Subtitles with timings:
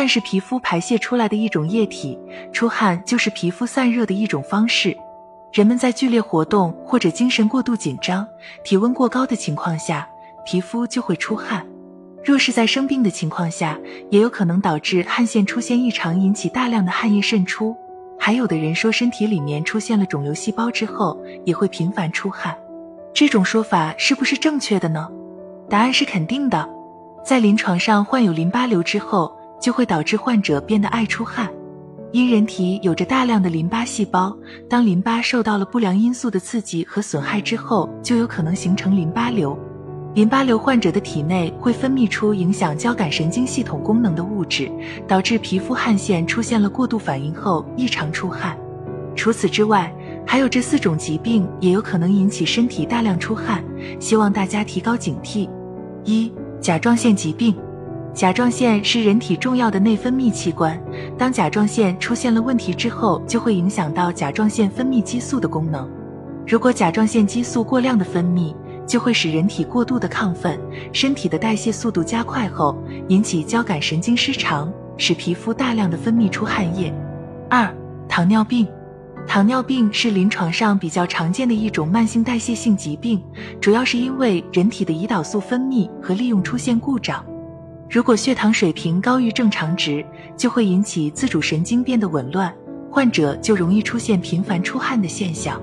[0.00, 2.18] 汗是皮肤排泄出来的一种液体，
[2.54, 4.96] 出汗就是皮肤散热的一种方式。
[5.52, 8.26] 人们在剧烈活动或者精神过度紧张、
[8.64, 10.08] 体温过高的情况下，
[10.42, 11.66] 皮肤就会出汗。
[12.24, 13.78] 若是在生病的情况下，
[14.08, 17.76] 也有可能导致汗腺出现异常，引起大量的汗液渗出。
[18.18, 22.56] 还有的人说，身体里面出现了肿瘤细胞之后，也会频繁出汗。
[23.12, 25.06] 这种说法是不是正确的呢？
[25.68, 26.66] 答案是肯定的。
[27.22, 31.48] 在临床上，患有淋巴瘤之后，就会导致患者变得爱出汗。
[32.12, 34.36] 因人体有着大量的淋巴细胞，
[34.68, 39.56] 当淋巴受到了不良因素的刺激和损害之后，就有可能形成淋巴瘤。
[40.14, 44.68] 淋巴瘤患者的体内会分泌出影响交感神经系统功能的物质，
[45.06, 48.58] 导致皮肤汗腺出现了过度反应后异常出汗。
[49.14, 49.94] 除此之外，
[50.26, 53.62] 还有这四种疾病也有可能引起身体大量出汗，
[54.00, 55.48] 希望大家提高警惕。
[56.04, 57.54] 一、甲状腺疾病。
[58.20, 60.78] 甲状腺是人体重要的内分泌器官，
[61.16, 65.88] 当甲状腺出现了问题之后，就会影响到甲状腺分泌激素的功能。
[66.46, 68.54] 如果甲状腺激素过量的分泌，
[68.86, 70.60] 就会使人体过度的亢奋，
[70.92, 72.76] 身体的代谢速度加快后，
[73.08, 76.92] 引起交感神经失常，使皮肤大量的分泌出汗液。
[77.48, 77.74] 二、
[78.06, 78.68] 糖尿病，
[79.26, 83.18] 糖尿病是临床上比较常见的一种慢性代谢性疾病，
[83.62, 87.24] 主要是因为人体的胰岛素分泌和利用出现故障。
[87.90, 90.04] 如果血糖水平高于正常值，
[90.36, 92.54] 就会引起自主神经变得紊乱，
[92.88, 95.60] 患者就容易出现频繁出汗的现象。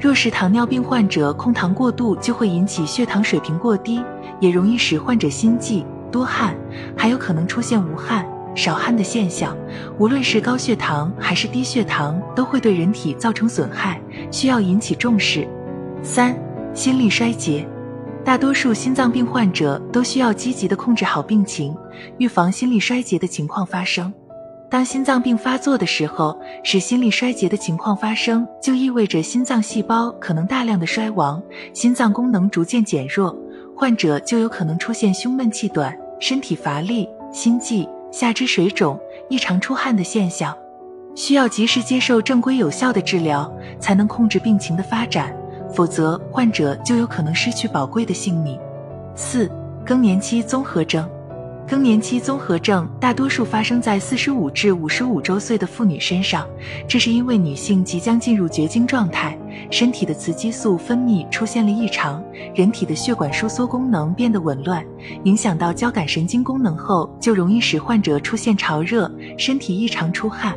[0.00, 4.02] 若是糖尿病患者控糖过度，就会引起血糖水平过低，
[4.40, 6.56] 也容易使患者心悸、多汗，
[6.96, 9.56] 还有可能出现无汗、少汗的现象。
[9.96, 14.00] 无论是高血糖还是低血糖，都会对人体造成损害，
[14.32, 15.46] 需要引起重视。
[16.02, 16.36] 三、
[16.74, 17.64] 心力衰竭，
[18.24, 21.76] 大多数心脏病患者都需要积极的控制好病情，
[22.18, 24.12] 预防心力衰竭的情况发生。
[24.70, 31.42] 当心脏病发作的时候，使心力衰竭的情况发生，就意味着心脏细胞可能大量的衰亡，
[31.72, 33.36] 心脏功能逐渐减弱，
[33.74, 38.96] 患者就有可能出现胸闷气短、身体乏力、心悸、下肢水肿、
[39.28, 40.56] 异常出汗的现象，
[41.16, 45.34] 需要及时接受正规有效的治疗，才能控制病情的发展，
[45.72, 48.58] 否则患者就有可能失去宝贵的性命。
[49.14, 49.50] 四、
[49.84, 51.08] 更年期综合症。
[51.68, 56.44] 更年期综合症大多数发生在四十五至五十五周岁的妇女身上，
[56.88, 59.38] 这是因为女性即将进入绝经状态，
[59.70, 62.20] 身体的雌激素分泌出现了异常，
[62.56, 64.84] 人体的血管收缩功能变得紊乱，
[65.22, 70.56] 影响到交感神经功能后，就容易使患者出现潮热、身体异常出汗。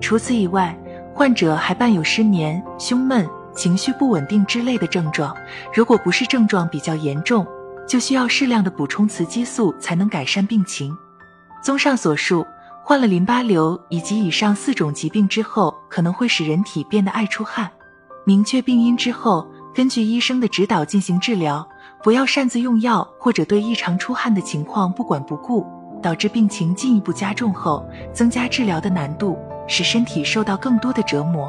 [0.00, 0.74] 除此以外，
[1.12, 5.34] 患者还伴有失眠、胸闷、情绪不稳定之类的症状，
[5.74, 7.44] 如果不是症状比较严重。
[7.88, 10.92] 就需要适量的补充雌激素才能改善病情。
[11.62, 12.44] 综上所述，
[12.82, 17.70] 患了淋巴瘤以及以上四种疾病之后，可能会使人体变得爱出汗。
[18.24, 21.64] 明确病因之后，根据医生的指导进行治疗，
[22.02, 25.64] 不要擅自用药或者对异常出汗的情况不管不顾，
[26.02, 31.48] 导致病情进一步加重后，增加治疗的难度，使身体受到更多的折磨。